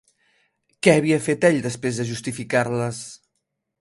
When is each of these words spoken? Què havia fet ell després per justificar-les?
Què 0.87 0.95
havia 1.01 1.19
fet 1.27 1.45
ell 1.49 1.61
després 1.67 1.99
per 2.05 2.09
justificar-les? 2.13 3.03